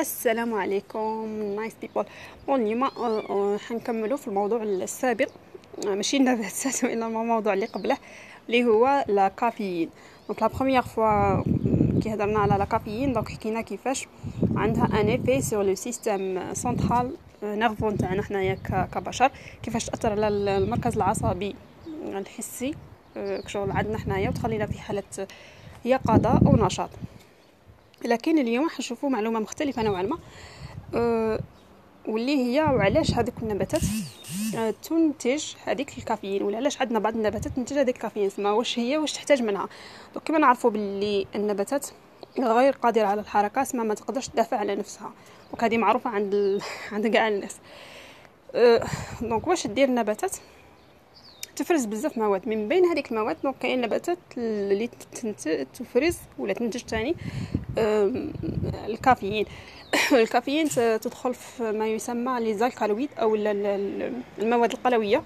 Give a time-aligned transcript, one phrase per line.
[0.00, 1.28] السلام عليكم.
[1.56, 2.04] nice people
[2.46, 5.28] bon اليوم آه، آه، حنكملوا في الموضوع السابق.
[5.86, 7.96] آه، ماشي النباتات وانما الموضوع اللي قبله
[8.46, 9.90] اللي هو la caféine.
[10.28, 11.42] donc la première fois
[12.02, 14.06] كي هضرنا على la caféine donc حكينا كيفاش
[14.56, 18.54] عندها un effet sur le système central nerveux تاعنا حنايا
[18.94, 19.30] كبشر.
[19.62, 21.54] كيفاش تأثر على المركز العصبي
[22.04, 22.74] الحسي
[23.16, 25.26] كشغل عندنا حنايا وتخلينا في حالة
[25.84, 26.90] يقظة أو نشاط.
[28.04, 30.18] لكن اليوم حنشوفوا معلومة مختلفة نوعا ما.
[30.94, 31.40] أه
[32.08, 33.82] واللي هي وعلاش هذوك النباتات
[34.56, 38.98] أه تنتج هذيك الكافيين ولا علاش عندنا بعض النباتات تنتج هذيك الكافيين سما واش هي
[38.98, 39.68] واش تحتاج منها.
[40.14, 41.86] donc كما نعرفوا باللي النباتات
[42.38, 45.12] غير قادرة على الحركة سما ما تقدرش تدافع على نفسها.
[45.50, 46.62] donc هذه معروفة عند ال...
[46.92, 47.56] عند كاع الناس.
[48.54, 48.84] أه
[49.22, 50.36] donc واش دير النباتات؟
[51.56, 52.48] تفرز بزاف مواد.
[52.48, 54.90] من بين هذيك المواد donc كاين نباتات اللي
[55.74, 57.14] تفرز ولا تنتج ثاني
[58.88, 59.46] الكافيين.
[60.12, 60.68] الكافيين
[61.00, 63.34] تدخل في ما يسمى les alcaloïdes أو
[64.38, 65.22] المواد القلوية.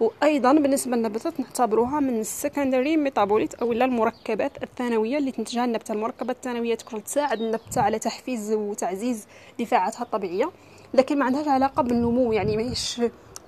[0.00, 5.92] وأيضا بالنسبة للنباتات نعتبروها من ال secondary metabolites أو المركبات الثانوية اللي تنتجها النبتة.
[5.92, 9.26] المركبات الثانوية تكون تساعد النبتة على تحفيز وتعزيز
[9.58, 10.50] دفاعاتها الطبيعية
[10.94, 13.00] لكن ما عندهاش علاقة بالنمو يعني ماهيش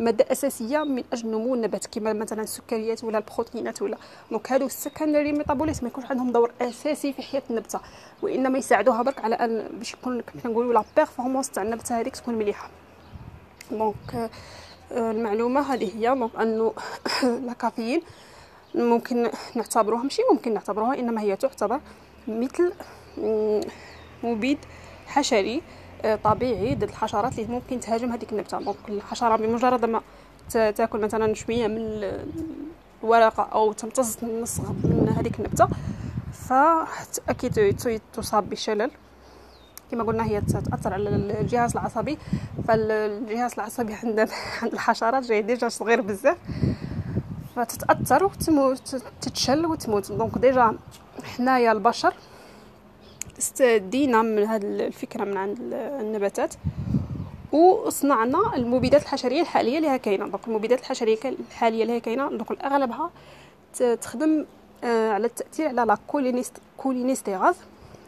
[0.02, 3.96] مادة أساسية من أجل نمو النبات كما مثلا السكريات ولا البروتينات ولا.
[4.30, 7.80] donc هادو ال secondary metabolism ما يكونش عندهم دور أساسي في حياة النبتة
[8.22, 12.34] وإنما يساعدوها برك على أن باش يكون كما نقولوا la performance تاع النبتة هذيك تكون
[12.34, 12.70] مليحة.
[13.70, 14.30] donc
[14.92, 16.72] آه، المعلومة هذه هي donc أنه
[17.46, 18.02] la caféine
[18.74, 21.80] ممكن نعتبروها ماشي ممكن نعتبروها إنما هي تعتبر
[22.28, 22.72] مثل
[24.22, 24.58] مبيد
[25.06, 25.62] حشري
[26.24, 28.58] طبيعي ضد الحشرات اللي ممكن تهاجم هذيك النبتة.
[28.58, 30.00] donc الحشرة بمجرد ما
[30.50, 32.12] تاكل مثلا شوية من
[33.04, 35.68] الورقة أو تمتص النسغ من هذيك النبتة
[36.32, 37.74] فأكيد
[38.12, 38.90] تصاب بشلل.
[39.90, 42.18] كما قلنا هي تأثر على الجهاز العصبي.
[42.68, 44.20] فالجهاز العصبي عند
[44.62, 46.36] عند الحشرات جاي déjà صغير بزاف
[47.56, 50.12] فتتأثر وتموت تتشل وتموت.
[50.12, 50.76] donc déjà
[51.36, 52.14] حنايا البشر
[53.42, 55.58] استفدنا من هذه الفكرة من عند
[56.00, 56.54] النباتات
[57.52, 60.28] وصنعنا المبيدات الحشرية الحالية اللي كاينة.
[60.28, 63.10] donc المبيدات الحشرية الحالية اللي كاينة donc أغلبها
[64.00, 64.46] تخدم
[64.84, 65.98] آه، على التأثير على la
[66.76, 67.54] cholinestérase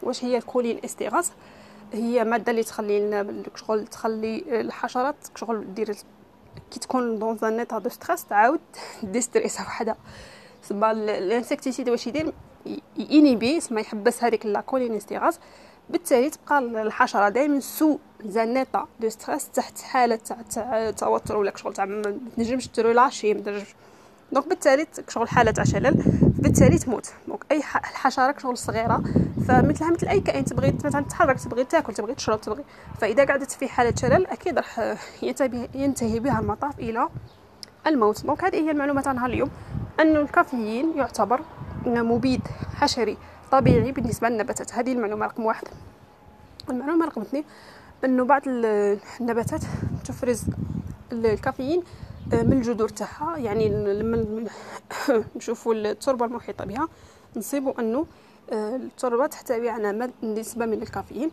[0.03, 1.31] واش هي ال cholinestérase
[1.93, 3.25] هي مادة اللي تخلي
[3.55, 5.95] شغل تخلي الحشرات شغل دير
[6.71, 8.59] كي تكون dans un état de stress تعاود
[9.03, 9.95] de stress وحده
[10.61, 12.33] سما l'insecticide واش يدير؟
[12.97, 15.39] ي inhibi سما يحبس هذيك la cholinestérase.
[15.89, 20.19] بالتالي تبقى الحشرة دائما sous un état de stress تحت حالة
[20.55, 23.75] تاع توتر ولا شغل تاع ما تنجمش ت relâcher ما تنجمش.
[24.31, 27.13] donc بالتالي شغل حالة تاع شلل بالتالي تموت.
[27.27, 29.03] donc أي الحشرة شغل صغيرة
[29.47, 32.63] فمثلها مثل أي كائن تبغي مثلا تتحرك تبغي تاكل تبغي تشرب تبغي.
[33.01, 34.95] فإذا قعدت في حالة شلل أكيد راح
[35.75, 37.09] ينتهي بها المطاف إلى
[37.87, 38.25] الموت.
[38.25, 39.49] دونك هذه هي المعلومه تاع نهار اليوم.
[39.99, 41.41] أن الكافيين يعتبر
[41.87, 42.41] مبيد
[42.75, 43.17] حشري
[43.51, 44.73] طبيعي بالنسبة للنباتات.
[44.73, 45.67] هذه المعلومة رقم واحد.
[46.69, 47.43] المعلومة رقم اثنين
[48.05, 49.61] أنه بعض النباتات
[50.05, 50.43] تفرز
[51.11, 51.83] الكافيين
[52.33, 53.37] آه، من الجذور تاعها.
[53.37, 54.45] يعني لما
[55.35, 56.87] نشوفوا التربة المحيطة بها.
[57.35, 58.05] نصيبوا أنه
[58.53, 61.31] آه، التربة تحتوي على نسبة من الكافيين.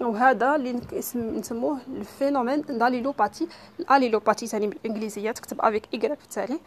[0.00, 0.80] وهذا اللي
[1.14, 3.48] نسموه ال phénomène d'allélopathie
[3.80, 6.60] ال allélopathie ثاني بالإنجليزية تكتب avec Y في التالي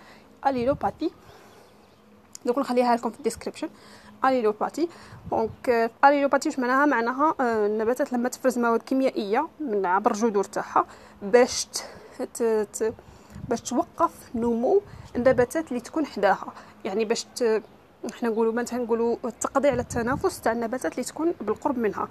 [0.47, 1.11] allélopathie
[2.45, 3.69] دوك نخليها لكم في ال description.
[4.25, 4.89] allélopathie
[5.31, 10.85] donc allélopathie واش معناها؟ معناها آه، النباتات لما تفرز مواد كيميائية من عبر الجذور تاعها
[11.21, 11.67] باش
[13.49, 14.81] باش توقف نمو
[15.15, 16.53] النباتات اللي تكون حداها.
[16.85, 17.25] يعني باش.
[18.11, 22.07] إحنا نقولوا مثلا نقولوا التقضي على التنافس تاع النباتات اللي تكون بالقرب منها.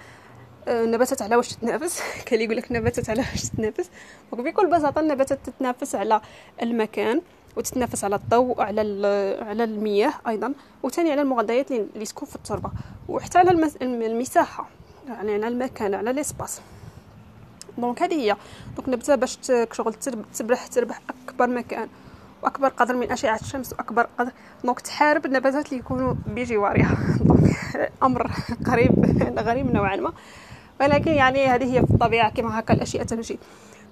[0.69, 3.91] النباتات آه، على واش تتنافس؟ كاين يقول لك النباتات على واش تتنافس؟
[4.33, 6.20] donc بكل بساطة النباتات تتنافس على
[6.62, 7.20] المكان.
[7.57, 8.81] وتتنافس على الضوء على
[9.43, 12.71] على المياه أيضا وثاني على المغذيات اللي تكون في التربة
[13.09, 14.69] وحتى على المساحة
[15.09, 16.61] يعني على المكان على l'espace
[17.79, 18.37] donc هذه هي.
[18.76, 19.38] donc نبتة باش
[19.73, 19.94] شغل
[20.35, 21.88] تربح تربح أكبر مكان
[22.43, 24.32] وأكبر قدر من أشعة الشمس وأكبر قدر.
[24.64, 28.31] donc تحارب النباتات اللي يكونوا بجوارها donc أمر
[28.67, 28.93] قريب
[29.38, 30.12] غريب نوعا ما.
[30.81, 33.38] ولكن يعني هذه هي في الطبيعة كما هكا الأشياء تمشي.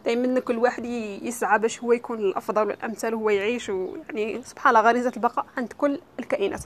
[0.04, 0.84] دائما كل واحد
[1.22, 6.00] يسعى باش هو يكون الأفضل والأمثل وهو يعيش ويعني سبحان الله غريزة البقاء عند كل
[6.18, 6.60] الكائنات.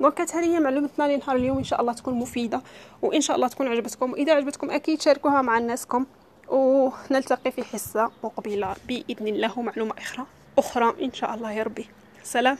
[0.00, 1.58] دونك كانت هذه هي معلومتنا لنهار اليوم.
[1.58, 2.60] إن شاء الله تكون مفيدة
[3.02, 4.12] وان شاء الله تكون عجبتكم.
[4.12, 6.06] وإذا عجبتكم أكيد شاركوها مع ناسكم.
[6.48, 9.62] ونلتقي في حصة مقبلة بإذن الله.
[9.62, 10.26] معلومة أخرى
[10.58, 11.86] أخرى إن شاء الله يا ربي.
[12.22, 12.58] سلام.